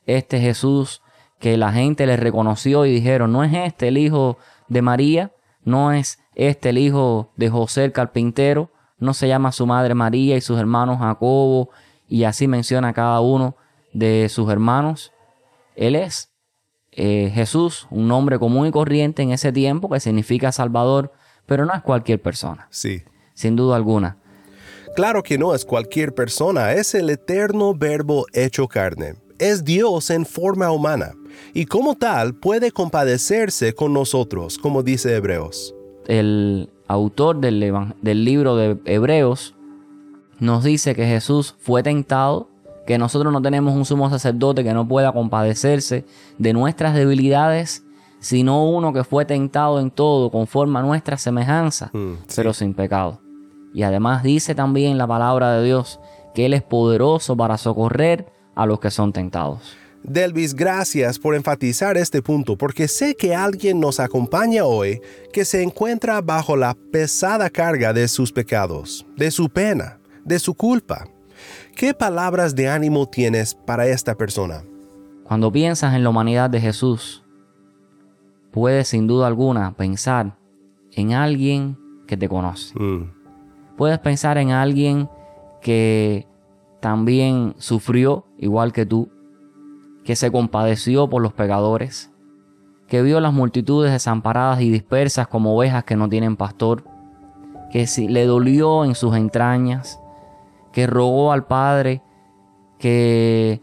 este 0.06 0.42
Jesús 0.42 1.02
que 1.40 1.56
la 1.56 1.72
gente 1.72 2.06
le 2.06 2.18
reconoció 2.18 2.86
y 2.86 2.92
dijeron, 2.92 3.32
¿no 3.32 3.46
es 3.46 3.54
este 3.54 3.88
el 3.88 3.98
Hijo 3.98 4.38
de 4.68 4.82
María? 4.82 5.32
¿No 5.64 5.94
es 5.94 6.20
este 6.36 6.70
el 6.70 6.78
hijo 6.78 7.32
de 7.38 7.50
José 7.50 7.86
el 7.86 7.92
carpintero, 7.92 8.72
no 8.98 9.14
se 9.14 9.28
llama 9.28 9.52
su 9.52 9.66
madre 9.66 9.94
María 9.96 10.38
y 10.38 10.42
sus 10.42 10.60
hermanos 10.60 11.00
Jacobo, 11.00 11.70
y 12.08 12.24
así 12.24 12.48
menciona 12.48 12.94
cada 12.94 13.20
uno 13.22 13.56
de 13.94 14.30
sus 14.30 14.50
hermanos. 14.50 15.12
Él 15.76 15.96
es 15.96 16.30
eh, 16.92 17.32
Jesús, 17.34 17.88
un 17.90 18.08
nombre 18.08 18.40
común 18.40 18.68
y 18.68 18.72
corriente 18.72 19.24
en 19.24 19.32
ese 19.32 19.52
tiempo 19.52 19.90
que 19.90 20.00
significa 20.00 20.52
Salvador, 20.52 21.12
pero 21.46 21.66
no 21.66 21.74
es 21.74 21.82
cualquier 21.82 22.22
persona. 22.22 22.68
Sí. 22.70 23.04
Sin 23.34 23.56
duda 23.56 23.76
alguna. 23.76 24.18
Claro 24.96 25.24
que 25.24 25.38
no 25.38 25.54
es 25.54 25.66
cualquier 25.66 26.14
persona, 26.14 26.72
es 26.74 26.96
el 26.96 27.10
eterno 27.10 27.74
verbo 27.74 28.26
hecho 28.34 28.68
carne. 28.68 29.16
Es 29.40 29.66
Dios 29.66 30.10
en 30.10 30.26
forma 30.26 30.72
humana 30.72 31.12
y 31.54 31.66
como 31.66 31.96
tal 31.96 32.36
puede 32.36 32.72
compadecerse 32.72 33.74
con 33.74 33.92
nosotros, 33.92 34.58
como 34.58 34.82
dice 34.82 35.14
Hebreos 35.14 35.75
el 36.08 36.70
autor 36.88 37.40
del, 37.40 37.74
del 38.02 38.26
libro 38.26 38.56
de 38.56 38.78
Hebreos 38.86 39.56
nos 40.40 40.64
dice 40.64 40.96
que 40.96 41.06
Jesús 41.06 41.56
fue 41.60 41.84
tentado, 41.84 42.50
que 42.86 42.98
nosotros 42.98 43.32
no 43.32 43.42
tenemos 43.42 43.74
un 43.76 43.86
sumo 43.86 44.10
sacerdote 44.10 44.64
que 44.64 44.74
no 44.74 44.88
pueda 44.88 45.12
compadecerse 45.12 46.06
de 46.38 46.54
nuestras 46.54 46.94
debilidades, 46.94 47.84
sino 48.20 48.70
uno 48.70 48.94
que 48.94 49.04
fue 49.04 49.26
tentado 49.26 49.80
en 49.80 49.92
todo 49.92 50.30
conforme 50.30 50.80
a 50.80 50.82
nuestra 50.84 51.18
semejanza, 51.18 51.90
mm, 51.94 52.14
pero 52.36 52.54
sin 52.54 52.74
pecado. 52.74 53.20
Y 53.74 53.84
además 53.84 54.24
dice 54.24 54.56
también 54.56 54.98
la 54.98 55.08
palabra 55.08 55.54
de 55.54 55.66
Dios 55.66 56.00
que 56.34 56.46
Él 56.46 56.54
es 56.54 56.64
poderoso 56.64 57.36
para 57.36 57.58
socorrer 57.58 58.32
a 58.56 58.66
los 58.66 58.80
que 58.80 58.92
son 58.92 59.14
tentados. 59.14 59.76
Delvis, 60.08 60.54
gracias 60.54 61.18
por 61.18 61.34
enfatizar 61.34 61.98
este 61.98 62.22
punto 62.22 62.56
porque 62.56 62.88
sé 62.88 63.16
que 63.16 63.34
alguien 63.34 63.80
nos 63.80 64.00
acompaña 64.00 64.64
hoy 64.64 65.02
que 65.34 65.46
se 65.46 65.64
encuentra 65.64 66.22
bajo 66.22 66.56
la 66.56 66.76
pesada 66.92 67.50
carga 67.50 67.92
de 67.92 68.08
sus 68.08 68.32
pecados, 68.32 69.06
de 69.18 69.32
su 69.32 69.50
pena, 69.50 69.98
de 70.24 70.38
su 70.38 70.54
culpa. 70.54 71.08
¿Qué 71.76 71.94
palabras 71.94 72.56
de 72.56 72.70
ánimo 72.70 73.08
tienes 73.08 73.56
para 73.56 73.88
esta 73.88 74.14
persona? 74.14 74.64
Cuando 75.24 75.52
piensas 75.52 75.96
en 75.96 76.04
la 76.04 76.10
humanidad 76.10 76.52
de 76.52 76.62
Jesús, 76.62 77.24
puedes 78.52 78.88
sin 78.90 79.08
duda 79.08 79.26
alguna 79.26 79.76
pensar 79.76 80.38
en 80.92 81.14
alguien 81.14 81.80
que 82.06 82.16
te 82.16 82.30
conoce. 82.30 82.78
Mm. 82.80 83.12
Puedes 83.76 83.98
pensar 83.98 84.38
en 84.38 84.52
alguien 84.52 85.10
que 85.62 86.28
también 86.80 87.56
sufrió 87.58 88.28
igual 88.38 88.72
que 88.72 88.86
tú, 88.86 89.10
que 90.06 90.16
se 90.16 90.32
compadeció 90.32 91.10
por 91.10 91.22
los 91.22 91.34
pecadores, 91.34 92.12
que 92.88 93.02
vio 93.02 93.20
las 93.20 93.34
multitudes 93.34 93.92
desamparadas 93.92 94.62
y 94.62 94.70
dispersas 94.70 95.28
como 95.28 95.58
ovejas 95.58 95.84
que 95.84 95.96
no 95.96 96.08
tienen 96.08 96.38
pastor, 96.38 96.84
que 97.72 97.88
le 98.08 98.26
dolió 98.26 98.86
en 98.86 98.94
sus 98.94 99.16
entrañas, 99.16 100.00
que 100.72 100.86
rogó 100.86 101.32
al 101.32 101.48
Padre 101.48 102.04
que 102.78 103.62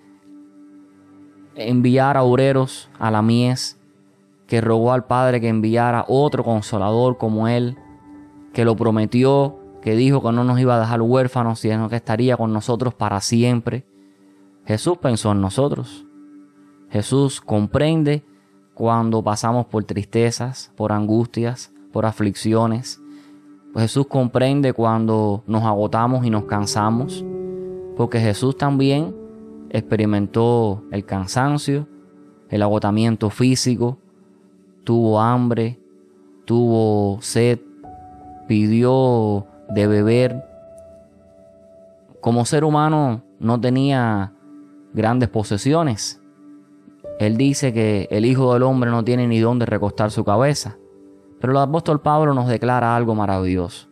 enviara 1.54 2.24
obreros 2.24 2.90
a 2.98 3.10
la 3.10 3.22
mies, 3.22 3.78
que 4.48 4.60
rogó 4.60 4.92
al 4.92 5.04
Padre 5.04 5.40
que 5.40 5.48
enviara 5.48 6.04
otro 6.08 6.42
consolador 6.42 7.18
como 7.18 7.46
Él, 7.46 7.78
que 8.52 8.64
lo 8.64 8.74
prometió, 8.74 9.58
que 9.80 9.94
dijo 9.94 10.20
que 10.22 10.32
no 10.32 10.42
nos 10.42 10.58
iba 10.58 10.76
a 10.76 10.80
dejar 10.80 11.02
huérfanos, 11.02 11.60
sino 11.60 11.88
que 11.88 11.96
estaría 11.96 12.36
con 12.36 12.52
nosotros 12.52 12.94
para 12.94 13.20
siempre. 13.20 13.86
Jesús 14.66 14.98
pensó 14.98 15.32
en 15.32 15.40
nosotros. 15.40 16.04
Jesús 16.92 17.40
comprende 17.40 18.22
cuando 18.74 19.24
pasamos 19.24 19.64
por 19.64 19.82
tristezas, 19.84 20.70
por 20.76 20.92
angustias, 20.92 21.72
por 21.90 22.04
aflicciones. 22.04 23.00
Jesús 23.74 24.06
comprende 24.06 24.74
cuando 24.74 25.42
nos 25.46 25.62
agotamos 25.64 26.26
y 26.26 26.28
nos 26.28 26.44
cansamos, 26.44 27.24
porque 27.96 28.20
Jesús 28.20 28.58
también 28.58 29.16
experimentó 29.70 30.84
el 30.90 31.06
cansancio, 31.06 31.88
el 32.50 32.60
agotamiento 32.60 33.30
físico, 33.30 33.96
tuvo 34.84 35.18
hambre, 35.18 35.80
tuvo 36.44 37.22
sed, 37.22 37.58
pidió 38.46 39.46
de 39.70 39.86
beber. 39.86 40.44
Como 42.20 42.44
ser 42.44 42.64
humano 42.64 43.22
no 43.40 43.58
tenía 43.58 44.34
grandes 44.92 45.30
posesiones, 45.30 46.21
él 47.22 47.36
dice 47.36 47.72
que 47.72 48.08
el 48.10 48.24
Hijo 48.24 48.52
del 48.52 48.64
Hombre 48.64 48.90
no 48.90 49.04
tiene 49.04 49.28
ni 49.28 49.38
dónde 49.38 49.64
recostar 49.66 50.10
su 50.10 50.24
cabeza. 50.24 50.76
Pero 51.40 51.52
el 51.52 51.58
apóstol 51.58 52.00
Pablo 52.00 52.34
nos 52.34 52.48
declara 52.48 52.96
algo 52.96 53.14
maravilloso. 53.14 53.88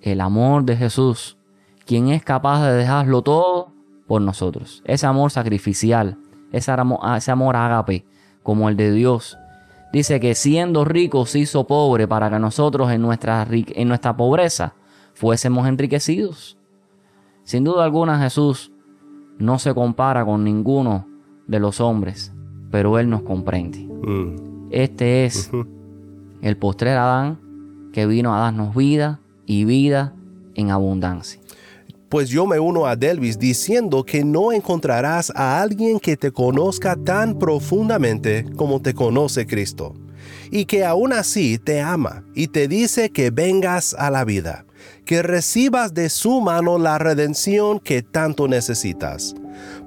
El 0.00 0.20
amor 0.20 0.64
de 0.64 0.76
Jesús, 0.76 1.36
quien 1.84 2.08
es 2.08 2.22
capaz 2.22 2.64
de 2.64 2.72
dejarlo 2.72 3.22
todo 3.22 3.72
por 4.06 4.22
nosotros. 4.22 4.82
Ese 4.86 5.06
amor 5.06 5.30
sacrificial, 5.30 6.18
ese 6.52 6.70
amor, 6.70 7.00
ese 7.16 7.32
ágape, 7.32 8.06
como 8.42 8.68
el 8.68 8.76
de 8.76 8.92
Dios. 8.92 9.36
Dice 9.92 10.20
que 10.20 10.34
siendo 10.34 10.84
rico 10.84 11.26
se 11.26 11.40
hizo 11.40 11.66
pobre 11.66 12.06
para 12.06 12.30
que 12.30 12.38
nosotros 12.38 12.90
en 12.92 13.02
nuestra, 13.02 13.46
en 13.50 13.88
nuestra 13.88 14.16
pobreza 14.16 14.74
fuésemos 15.14 15.66
enriquecidos. 15.66 16.56
Sin 17.42 17.64
duda 17.64 17.84
alguna 17.84 18.20
Jesús 18.20 18.72
no 19.38 19.58
se 19.58 19.74
compara 19.74 20.24
con 20.24 20.44
ninguno 20.44 21.08
de 21.46 21.60
los 21.60 21.80
hombres 21.80 22.35
pero 22.70 22.98
Él 22.98 23.08
nos 23.08 23.22
comprende. 23.22 23.78
Mm. 23.78 24.68
Este 24.70 25.24
es 25.24 25.50
el 26.42 26.56
postrer 26.56 26.96
Adán 26.96 27.38
que 27.92 28.06
vino 28.06 28.34
a 28.34 28.40
darnos 28.40 28.74
vida 28.74 29.20
y 29.46 29.64
vida 29.64 30.14
en 30.54 30.70
abundancia. 30.70 31.40
Pues 32.08 32.28
yo 32.28 32.46
me 32.46 32.60
uno 32.60 32.86
a 32.86 32.94
Delvis 32.94 33.38
diciendo 33.38 34.04
que 34.04 34.24
no 34.24 34.52
encontrarás 34.52 35.32
a 35.34 35.60
alguien 35.60 35.98
que 35.98 36.16
te 36.16 36.30
conozca 36.30 36.96
tan 36.96 37.38
profundamente 37.38 38.44
como 38.56 38.80
te 38.80 38.94
conoce 38.94 39.46
Cristo, 39.46 39.94
y 40.50 40.66
que 40.66 40.84
aún 40.84 41.12
así 41.12 41.58
te 41.58 41.80
ama 41.80 42.24
y 42.34 42.48
te 42.48 42.68
dice 42.68 43.10
que 43.10 43.30
vengas 43.30 43.94
a 43.94 44.10
la 44.10 44.24
vida, 44.24 44.66
que 45.04 45.22
recibas 45.22 45.94
de 45.94 46.08
su 46.08 46.40
mano 46.40 46.78
la 46.78 46.98
redención 46.98 47.80
que 47.80 48.02
tanto 48.02 48.46
necesitas 48.46 49.34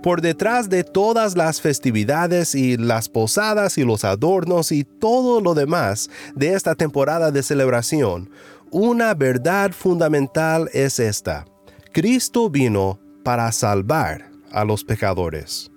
Por 0.01 0.21
detrás 0.21 0.69
de 0.69 0.85
todas 0.85 1.35
las 1.35 1.59
festividades 1.59 2.55
y 2.55 2.77
las 2.77 3.09
posadas 3.09 3.77
y 3.77 3.83
los 3.83 4.05
adornos 4.05 4.71
y 4.71 4.85
todo 4.85 5.41
lo 5.41 5.53
demás 5.53 6.09
de 6.35 6.53
esta 6.53 6.75
temporada 6.75 7.31
de 7.31 7.43
celebración, 7.43 8.29
una 8.71 9.13
verdad 9.13 9.71
fundamental 9.71 10.69
es 10.73 10.99
esta. 10.99 11.45
Cristo 11.91 12.49
vino 12.49 12.99
para 13.23 13.51
salvar 13.51 14.31
a 14.51 14.63
los 14.63 14.85
pecadores. 14.85 15.69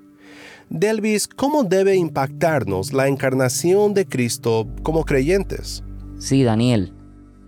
Delvis, 0.70 1.26
¿cómo 1.26 1.64
debe 1.64 1.96
impactarnos 1.96 2.92
la 2.92 3.08
encarnación 3.08 3.92
de 3.92 4.06
Cristo 4.06 4.68
como 4.82 5.04
creyentes? 5.04 5.82
Sí, 6.18 6.44
Daniel, 6.44 6.94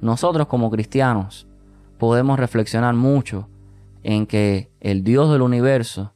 nosotros 0.00 0.48
como 0.48 0.70
cristianos 0.70 1.46
podemos 1.98 2.38
reflexionar 2.38 2.94
mucho 2.94 3.48
en 4.02 4.26
que 4.26 4.70
el 4.80 5.04
Dios 5.04 5.30
del 5.30 5.42
universo 5.42 6.13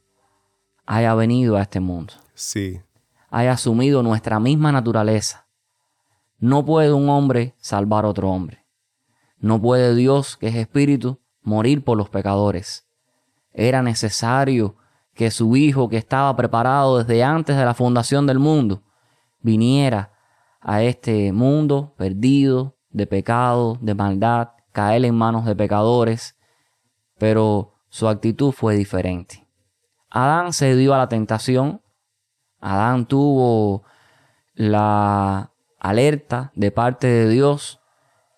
haya 0.88 1.14
venido 1.14 1.58
a 1.58 1.62
este 1.62 1.80
mundo. 1.80 2.14
Sí. 2.32 2.80
Haya 3.28 3.52
asumido 3.52 4.02
nuestra 4.02 4.40
misma 4.40 4.72
naturaleza. 4.72 5.46
No 6.38 6.64
puede 6.64 6.94
un 6.94 7.10
hombre 7.10 7.54
salvar 7.58 8.06
a 8.06 8.08
otro 8.08 8.30
hombre. 8.30 8.64
No 9.38 9.60
puede 9.60 9.94
Dios, 9.94 10.38
que 10.38 10.48
es 10.48 10.54
espíritu, 10.54 11.20
morir 11.42 11.84
por 11.84 11.98
los 11.98 12.08
pecadores. 12.08 12.88
Era 13.52 13.82
necesario 13.82 14.76
que 15.12 15.30
su 15.30 15.56
Hijo, 15.56 15.90
que 15.90 15.98
estaba 15.98 16.34
preparado 16.36 16.98
desde 16.98 17.22
antes 17.22 17.56
de 17.56 17.66
la 17.66 17.74
fundación 17.74 18.26
del 18.26 18.38
mundo, 18.38 18.82
viniera 19.42 20.12
a 20.60 20.82
este 20.82 21.32
mundo 21.32 21.94
perdido 21.98 22.78
de 22.88 23.06
pecado, 23.06 23.76
de 23.82 23.94
maldad, 23.94 24.52
caer 24.72 25.04
en 25.04 25.14
manos 25.14 25.44
de 25.44 25.54
pecadores, 25.54 26.34
pero 27.18 27.74
su 27.90 28.08
actitud 28.08 28.52
fue 28.52 28.74
diferente. 28.74 29.47
Adán 30.10 30.52
se 30.52 30.74
dio 30.76 30.94
a 30.94 30.98
la 30.98 31.08
tentación, 31.08 31.82
Adán 32.60 33.06
tuvo 33.06 33.84
la 34.54 35.52
alerta 35.78 36.52
de 36.54 36.70
parte 36.70 37.06
de 37.06 37.28
Dios 37.28 37.80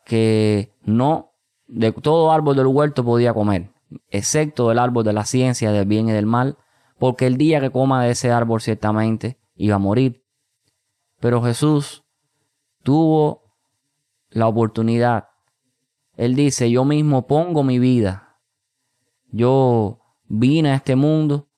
que 0.04 0.74
no 0.82 1.32
de 1.66 1.92
todo 1.92 2.32
árbol 2.32 2.56
del 2.56 2.66
huerto 2.66 3.04
podía 3.04 3.32
comer, 3.32 3.72
excepto 4.08 4.68
del 4.68 4.78
árbol 4.78 5.04
de 5.04 5.12
la 5.12 5.24
ciencia 5.24 5.70
del 5.70 5.86
bien 5.86 6.08
y 6.08 6.12
del 6.12 6.26
mal, 6.26 6.58
porque 6.98 7.26
el 7.26 7.36
día 7.36 7.60
que 7.60 7.70
coma 7.70 8.04
de 8.04 8.10
ese 8.10 8.32
árbol 8.32 8.60
ciertamente 8.60 9.38
iba 9.54 9.76
a 9.76 9.78
morir. 9.78 10.24
Pero 11.20 11.42
Jesús 11.42 12.04
tuvo 12.82 13.54
la 14.30 14.48
oportunidad. 14.48 15.28
Él 16.16 16.34
dice, 16.34 16.70
yo 16.70 16.84
mismo 16.84 17.26
pongo 17.26 17.62
mi 17.62 17.78
vida. 17.78 18.38
Yo 19.30 20.00
vine 20.26 20.72
a 20.72 20.74
este 20.74 20.96
mundo. 20.96 21.49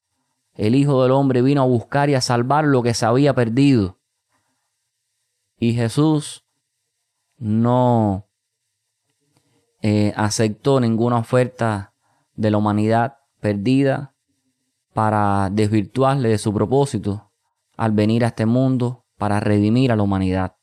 El 0.63 0.77
Hijo 0.77 1.03
del 1.03 1.11
Hombre 1.11 1.43
vino 1.43 1.61
a 1.61 1.67
buscar 1.67 2.09
y 2.09 2.15
a 2.15 2.21
salvar 2.21 2.65
lo 2.65 2.85
que 2.85 2.95
se 2.95 3.05
había 3.05 3.35
perdido. 3.35 3.99
Y 5.59 5.73
Jesús 5.73 6.45
no 7.37 8.29
eh, 9.81 10.13
aceptó 10.15 10.79
ninguna 10.79 11.19
oferta 11.19 11.95
de 12.37 12.53
la 12.53 12.59
humanidad 12.59 13.19
perdida 13.41 14.15
para 14.95 15.51
desvirtuarle 15.51 16.29
de 16.29 16.39
su 16.39 16.55
propósito 16.55 17.33
al 17.77 17.91
venir 17.91 18.25
a 18.25 18.29
este 18.29 18.47
mundo 18.47 19.05
para 19.19 19.41
redimir 19.41 19.91
a 19.91 19.97
la 19.97 20.05
humanidad. 20.05 20.55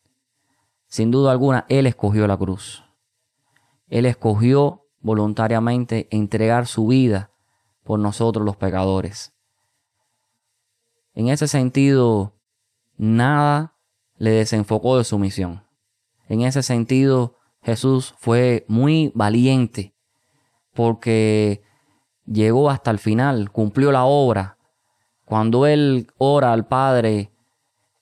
Sin 0.88 1.12
duda 1.12 1.34
alguna, 1.34 1.66
Él 1.68 1.88
escogió 1.88 2.26
la 2.26 2.38
cruz. 2.38 2.86
Él 3.90 4.06
escogió 4.06 4.86
voluntariamente 5.02 6.08
entregar 6.10 6.68
su 6.68 6.88
vida 6.88 7.32
por 7.84 8.00
nosotros 8.00 8.46
los 8.46 8.56
pecadores. 8.56 9.34
En 11.20 11.28
ese 11.28 11.50
sentido, 11.50 12.34
nada 12.96 13.76
le 14.16 14.30
desenfocó 14.30 14.98
de 14.98 15.04
su 15.04 15.20
misión. 15.20 15.66
En 16.30 16.44
ese 16.44 16.64
sentido, 16.64 17.36
Jesús 17.62 18.16
fue 18.20 18.64
muy 18.70 19.12
valiente 19.14 19.94
porque 20.74 21.62
llegó 22.26 22.70
hasta 22.70 22.90
el 22.90 23.00
final, 23.00 23.52
cumplió 23.52 23.92
la 23.92 24.06
obra. 24.06 24.60
Cuando 25.26 25.68
él 25.68 26.08
ora 26.18 26.54
al 26.54 26.68
Padre 26.68 27.34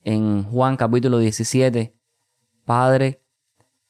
en 0.03 0.43
Juan 0.43 0.77
capítulo 0.77 1.17
17, 1.17 1.95
Padre, 2.65 3.23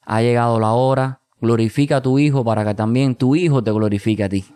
ha 0.00 0.22
llegado 0.22 0.58
la 0.58 0.72
hora, 0.72 1.20
glorifica 1.38 1.98
a 1.98 2.02
tu 2.02 2.18
Hijo 2.18 2.42
para 2.44 2.64
que 2.64 2.74
también 2.74 3.14
tu 3.14 3.36
Hijo 3.36 3.62
te 3.62 3.72
glorifique 3.72 4.24
a 4.24 4.30
ti. 4.30 4.46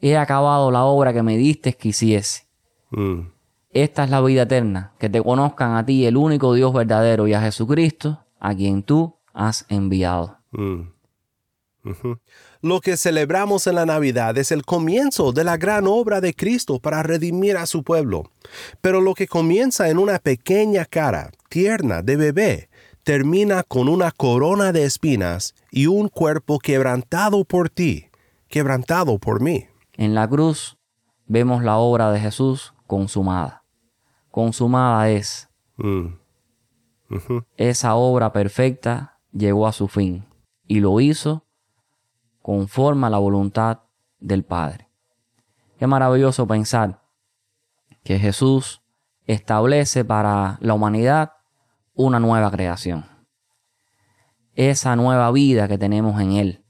He 0.00 0.16
acabado 0.16 0.70
la 0.70 0.84
obra 0.84 1.12
que 1.12 1.22
me 1.22 1.36
diste 1.36 1.74
que 1.74 1.88
hiciese. 1.88 2.48
Mm. 2.90 3.33
Esta 3.74 4.04
es 4.04 4.10
la 4.10 4.20
vida 4.20 4.42
eterna, 4.42 4.92
que 4.98 5.08
te 5.08 5.20
conozcan 5.20 5.74
a 5.74 5.84
ti, 5.84 6.06
el 6.06 6.16
único 6.16 6.54
Dios 6.54 6.72
verdadero, 6.72 7.26
y 7.26 7.34
a 7.34 7.40
Jesucristo, 7.40 8.24
a 8.38 8.54
quien 8.54 8.84
tú 8.84 9.16
has 9.32 9.66
enviado. 9.68 10.38
Mm. 10.52 10.82
Lo 12.62 12.80
que 12.80 12.96
celebramos 12.96 13.66
en 13.66 13.74
la 13.74 13.84
Navidad 13.84 14.38
es 14.38 14.52
el 14.52 14.64
comienzo 14.64 15.32
de 15.32 15.42
la 15.42 15.56
gran 15.56 15.86
obra 15.88 16.20
de 16.20 16.34
Cristo 16.34 16.78
para 16.78 17.02
redimir 17.02 17.56
a 17.56 17.66
su 17.66 17.82
pueblo. 17.82 18.30
Pero 18.80 19.00
lo 19.00 19.12
que 19.12 19.26
comienza 19.26 19.90
en 19.90 19.98
una 19.98 20.20
pequeña 20.20 20.84
cara 20.84 21.32
tierna 21.48 22.00
de 22.00 22.16
bebé 22.16 22.68
termina 23.02 23.64
con 23.64 23.88
una 23.88 24.12
corona 24.12 24.72
de 24.72 24.84
espinas 24.84 25.54
y 25.72 25.88
un 25.88 26.08
cuerpo 26.08 26.60
quebrantado 26.60 27.44
por 27.44 27.68
ti, 27.68 28.06
quebrantado 28.48 29.18
por 29.18 29.42
mí. 29.42 29.66
En 29.94 30.14
la 30.14 30.28
cruz 30.28 30.78
vemos 31.26 31.64
la 31.64 31.76
obra 31.76 32.12
de 32.12 32.20
Jesús 32.20 32.72
consumada. 32.86 33.63
Consumada 34.34 35.10
es. 35.10 35.48
Mm. 35.76 36.06
Esa 37.56 37.94
obra 37.94 38.32
perfecta 38.32 39.20
llegó 39.30 39.68
a 39.68 39.72
su 39.72 39.86
fin 39.86 40.26
y 40.66 40.80
lo 40.80 40.98
hizo 40.98 41.46
conforme 42.42 43.06
a 43.06 43.10
la 43.10 43.18
voluntad 43.18 43.82
del 44.18 44.42
Padre. 44.42 44.88
Qué 45.78 45.86
maravilloso 45.86 46.48
pensar 46.48 47.04
que 48.02 48.18
Jesús 48.18 48.82
establece 49.24 50.04
para 50.04 50.58
la 50.60 50.74
humanidad 50.74 51.34
una 51.94 52.18
nueva 52.18 52.50
creación. 52.50 53.04
Esa 54.56 54.96
nueva 54.96 55.30
vida 55.30 55.68
que 55.68 55.78
tenemos 55.78 56.20
en 56.20 56.32
Él. 56.32 56.64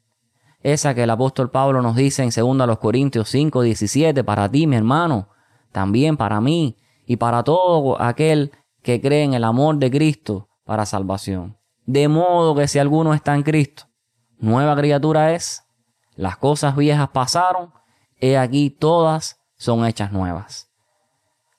Esa 0.60 0.94
que 0.94 1.04
el 1.04 1.10
apóstol 1.10 1.50
Pablo 1.50 1.80
nos 1.80 1.96
dice 1.96 2.24
en 2.24 2.28
2 2.28 2.78
Corintios 2.78 3.30
5, 3.30 3.62
17, 3.62 4.22
para 4.22 4.50
ti, 4.50 4.66
mi 4.66 4.76
hermano, 4.76 5.30
también 5.72 6.18
para 6.18 6.42
mí 6.42 6.76
y 7.06 7.16
para 7.16 7.42
todo 7.42 8.00
aquel 8.00 8.52
que 8.82 9.00
cree 9.00 9.24
en 9.24 9.34
el 9.34 9.44
amor 9.44 9.78
de 9.78 9.90
Cristo 9.90 10.48
para 10.64 10.86
salvación. 10.86 11.56
De 11.86 12.08
modo 12.08 12.54
que 12.54 12.68
si 12.68 12.78
alguno 12.78 13.14
está 13.14 13.34
en 13.34 13.42
Cristo, 13.42 13.84
nueva 14.38 14.76
criatura 14.76 15.34
es, 15.34 15.64
las 16.16 16.36
cosas 16.36 16.76
viejas 16.76 17.08
pasaron, 17.10 17.72
he 18.18 18.38
aquí 18.38 18.70
todas 18.70 19.40
son 19.56 19.84
hechas 19.86 20.12
nuevas. 20.12 20.70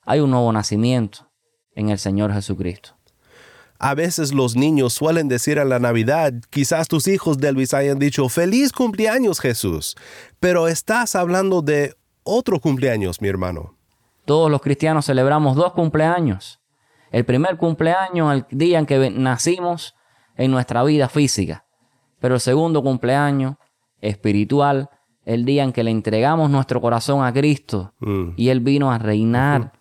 Hay 0.04 0.20
un 0.20 0.30
nuevo 0.30 0.52
nacimiento 0.52 1.30
en 1.74 1.90
el 1.90 1.98
Señor 1.98 2.32
Jesucristo. 2.32 2.96
A 3.78 3.94
veces 3.94 4.32
los 4.32 4.56
niños 4.56 4.94
suelen 4.94 5.28
decir 5.28 5.58
en 5.58 5.68
la 5.68 5.78
Navidad, 5.78 6.32
quizás 6.50 6.88
tus 6.88 7.08
hijos 7.08 7.38
Delvis 7.38 7.74
hayan 7.74 7.98
dicho, 7.98 8.28
feliz 8.28 8.72
cumpleaños 8.72 9.38
Jesús, 9.38 9.96
pero 10.40 10.66
estás 10.66 11.14
hablando 11.14 11.60
de 11.60 11.94
otro 12.22 12.58
cumpleaños, 12.58 13.20
mi 13.20 13.28
hermano. 13.28 13.75
Todos 14.26 14.50
los 14.50 14.60
cristianos 14.60 15.06
celebramos 15.06 15.54
dos 15.56 15.72
cumpleaños. 15.72 16.60
El 17.12 17.24
primer 17.24 17.56
cumpleaños, 17.56 18.34
el 18.34 18.58
día 18.58 18.80
en 18.80 18.84
que 18.84 19.08
nacimos 19.10 19.94
en 20.36 20.50
nuestra 20.50 20.82
vida 20.82 21.08
física. 21.08 21.64
Pero 22.18 22.34
el 22.34 22.40
segundo 22.40 22.82
cumpleaños, 22.82 23.54
espiritual, 24.00 24.90
el 25.24 25.44
día 25.44 25.62
en 25.62 25.72
que 25.72 25.84
le 25.84 25.92
entregamos 25.92 26.50
nuestro 26.50 26.80
corazón 26.80 27.24
a 27.24 27.32
Cristo 27.32 27.94
Mm. 28.00 28.30
y 28.36 28.48
Él 28.48 28.60
vino 28.60 28.90
a 28.90 28.98
reinar. 28.98 29.72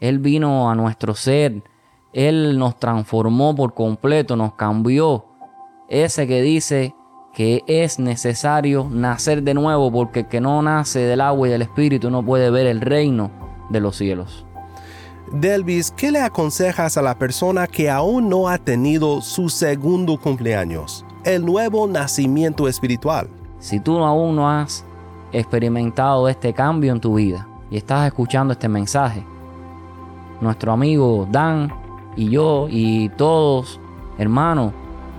Él 0.00 0.18
vino 0.18 0.70
a 0.70 0.74
nuestro 0.74 1.14
ser. 1.14 1.62
Él 2.12 2.58
nos 2.58 2.78
transformó 2.78 3.54
por 3.56 3.72
completo, 3.74 4.36
nos 4.36 4.52
cambió. 4.54 5.24
Ese 5.88 6.26
que 6.26 6.42
dice 6.42 6.94
que 7.32 7.62
es 7.66 7.98
necesario 7.98 8.86
nacer 8.90 9.42
de 9.42 9.54
nuevo 9.54 9.90
porque 9.90 10.20
el 10.20 10.28
que 10.28 10.40
no 10.42 10.60
nace 10.60 11.00
del 11.00 11.22
agua 11.22 11.48
y 11.48 11.50
del 11.50 11.62
espíritu 11.62 12.10
no 12.10 12.22
puede 12.22 12.50
ver 12.50 12.66
el 12.66 12.82
reino 12.82 13.30
de 13.68 13.80
los 13.80 13.96
cielos. 13.96 14.44
Delvis, 15.32 15.90
¿qué 15.90 16.10
le 16.10 16.20
aconsejas 16.20 16.96
a 16.96 17.02
la 17.02 17.18
persona 17.18 17.66
que 17.66 17.90
aún 17.90 18.30
no 18.30 18.48
ha 18.48 18.56
tenido 18.56 19.20
su 19.20 19.50
segundo 19.50 20.18
cumpleaños, 20.18 21.04
el 21.24 21.44
nuevo 21.44 21.86
nacimiento 21.86 22.66
espiritual? 22.66 23.28
Si 23.58 23.78
tú 23.78 23.98
aún 23.98 24.36
no 24.36 24.48
has 24.48 24.84
experimentado 25.32 26.28
este 26.28 26.54
cambio 26.54 26.92
en 26.92 27.00
tu 27.00 27.16
vida 27.16 27.46
y 27.70 27.76
estás 27.76 28.06
escuchando 28.06 28.52
este 28.52 28.68
mensaje, 28.68 29.22
nuestro 30.40 30.72
amigo 30.72 31.28
Dan 31.30 31.70
y 32.16 32.30
yo 32.30 32.66
y 32.70 33.10
todos, 33.10 33.78
hermanos, 34.16 34.72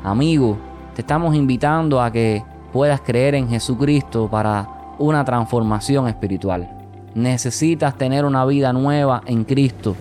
amigos, 0.03 0.57
te 0.95 1.01
estamos 1.01 1.35
invitando 1.35 2.01
a 2.01 2.11
que 2.11 2.43
puedas 2.73 3.01
creer 3.01 3.35
en 3.35 3.47
Jesucristo 3.47 4.27
para 4.27 4.95
una 4.97 5.23
transformación 5.23 6.07
espiritual. 6.07 6.78
Necesitas 7.15 7.97
tener 7.97 8.25
una 8.25 8.45
vida 8.45 8.73
nueva 8.73 9.21
en 9.25 9.43
Cristo. 9.43 9.95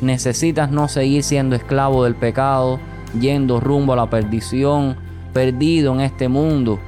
Necesitas 0.00 0.70
no 0.70 0.88
seguir 0.88 1.22
siendo 1.22 1.56
esclavo 1.56 2.04
del 2.04 2.14
pecado, 2.14 2.78
yendo 3.18 3.60
rumbo 3.60 3.92
a 3.92 3.96
la 3.96 4.10
perdición, 4.10 4.96
perdido 5.32 5.94
en 5.94 6.00
este 6.00 6.28
mundo, 6.28 6.78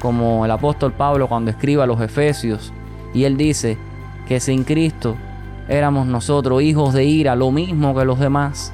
como 0.00 0.44
el 0.44 0.50
apóstol 0.50 0.92
Pablo 0.92 1.28
cuando 1.28 1.50
escribe 1.50 1.82
a 1.82 1.86
los 1.86 2.00
Efesios, 2.00 2.72
y 3.12 3.24
él 3.24 3.36
dice 3.36 3.76
que 4.26 4.40
sin 4.40 4.64
Cristo 4.64 5.16
éramos 5.68 6.06
nosotros 6.06 6.62
hijos 6.62 6.94
de 6.94 7.04
ira, 7.04 7.34
lo 7.34 7.50
mismo 7.50 7.94
que 7.94 8.04
los 8.04 8.18
demás, 8.18 8.72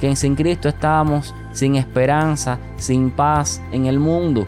que 0.00 0.14
sin 0.14 0.34
Cristo 0.34 0.68
estábamos 0.68 1.34
sin 1.52 1.76
esperanza, 1.76 2.58
sin 2.76 3.10
paz 3.10 3.62
en 3.72 3.86
el 3.86 3.98
mundo, 3.98 4.46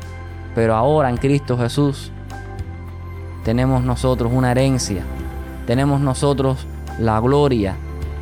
pero 0.55 0.75
ahora 0.75 1.09
en 1.09 1.17
Cristo 1.17 1.57
Jesús 1.57 2.13
tenemos 3.49 3.83
nosotros 3.83 4.31
una 4.31 4.51
herencia, 4.51 5.05
tenemos 5.67 6.03
nosotros 6.03 6.67
la 6.99 7.19
gloria, 7.19 7.77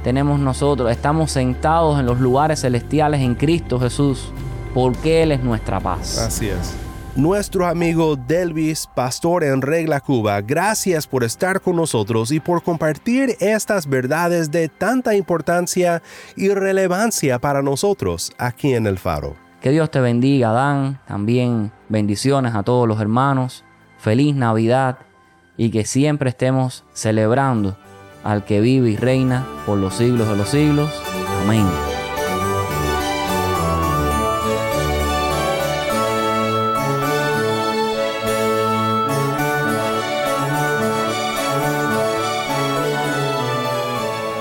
tenemos 0.04 0.38
nosotros, 0.38 0.88
estamos 0.88 1.32
sentados 1.32 1.98
en 1.98 2.06
los 2.06 2.20
lugares 2.20 2.60
celestiales 2.60 3.20
en 3.22 3.34
Cristo 3.34 3.80
Jesús, 3.80 4.30
porque 4.72 5.24
Él 5.24 5.32
es 5.32 5.42
nuestra 5.42 5.80
paz. 5.80 6.18
Así 6.18 6.46
es. 6.46 6.76
Nuestro 7.16 7.66
amigo 7.66 8.14
Delvis, 8.14 8.86
pastor 8.94 9.42
en 9.42 9.62
Regla 9.62 10.00
Cuba, 10.00 10.42
gracias 10.42 11.08
por 11.08 11.24
estar 11.24 11.60
con 11.60 11.74
nosotros 11.74 12.30
y 12.30 12.38
por 12.38 12.62
compartir 12.62 13.34
estas 13.40 13.88
verdades 13.88 14.52
de 14.52 14.68
tanta 14.68 15.16
importancia 15.16 16.04
y 16.36 16.50
relevancia 16.50 17.40
para 17.40 17.62
nosotros 17.62 18.30
aquí 18.38 18.74
en 18.74 18.86
el 18.86 18.96
Faro. 18.96 19.34
Que 19.60 19.70
Dios 19.70 19.90
te 19.90 19.98
bendiga, 19.98 20.52
Dan. 20.52 21.00
También 21.08 21.72
bendiciones 21.88 22.54
a 22.54 22.62
todos 22.62 22.86
los 22.86 23.00
hermanos. 23.00 23.64
Feliz 23.98 24.36
Navidad 24.36 24.98
y 25.56 25.70
que 25.70 25.84
siempre 25.84 26.30
estemos 26.30 26.84
celebrando 26.92 27.76
al 28.24 28.44
que 28.44 28.60
vive 28.60 28.90
y 28.90 28.96
reina 28.96 29.46
por 29.66 29.78
los 29.78 29.94
siglos 29.94 30.28
de 30.28 30.36
los 30.36 30.48
siglos. 30.48 30.90
Amén. 31.42 31.66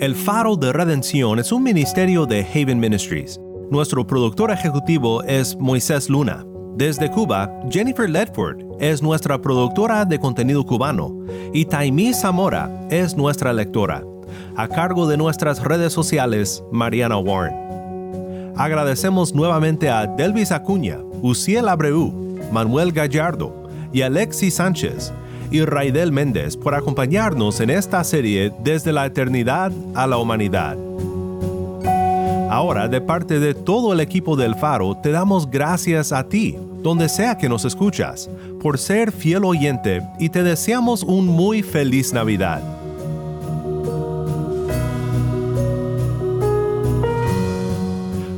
El 0.00 0.14
Faro 0.14 0.56
de 0.56 0.72
Redención 0.72 1.38
es 1.38 1.52
un 1.52 1.62
ministerio 1.62 2.24
de 2.24 2.40
Haven 2.40 2.80
Ministries. 2.80 3.38
Nuestro 3.70 4.06
productor 4.06 4.50
ejecutivo 4.50 5.22
es 5.24 5.54
Moisés 5.56 6.08
Luna. 6.08 6.46
Desde 6.76 7.10
Cuba, 7.10 7.52
Jennifer 7.68 8.08
Ledford 8.08 8.64
es 8.80 9.02
nuestra 9.02 9.38
productora 9.38 10.06
de 10.06 10.18
contenido 10.18 10.64
cubano 10.64 11.14
y 11.52 11.66
Taimí 11.66 12.14
Zamora 12.14 12.70
es 12.90 13.14
nuestra 13.14 13.52
lectora. 13.52 14.02
A 14.56 14.68
cargo 14.68 15.06
de 15.06 15.18
nuestras 15.18 15.62
redes 15.62 15.92
sociales, 15.92 16.62
Mariana 16.72 17.18
Warren. 17.18 17.77
Agradecemos 18.58 19.36
nuevamente 19.36 19.88
a 19.88 20.04
Delvis 20.04 20.50
Acuña, 20.50 20.98
Uciel 21.22 21.68
Abreu, 21.68 22.12
Manuel 22.50 22.90
Gallardo 22.90 23.54
y 23.92 24.02
Alexis 24.02 24.54
Sánchez 24.54 25.12
y 25.52 25.64
Raidel 25.64 26.10
Méndez 26.10 26.56
por 26.56 26.74
acompañarnos 26.74 27.60
en 27.60 27.70
esta 27.70 28.02
serie 28.02 28.52
desde 28.64 28.92
la 28.92 29.06
eternidad 29.06 29.70
a 29.94 30.08
la 30.08 30.18
humanidad. 30.18 30.76
Ahora, 32.50 32.88
de 32.88 33.00
parte 33.00 33.38
de 33.38 33.54
todo 33.54 33.92
el 33.92 34.00
equipo 34.00 34.34
del 34.34 34.56
Faro, 34.56 34.96
te 35.00 35.12
damos 35.12 35.48
gracias 35.48 36.10
a 36.10 36.28
ti, 36.28 36.56
donde 36.82 37.08
sea 37.08 37.38
que 37.38 37.48
nos 37.48 37.64
escuchas, 37.64 38.28
por 38.60 38.78
ser 38.78 39.12
fiel 39.12 39.44
oyente 39.44 40.02
y 40.18 40.30
te 40.30 40.42
deseamos 40.42 41.04
un 41.04 41.26
muy 41.26 41.62
feliz 41.62 42.12
Navidad. 42.12 42.77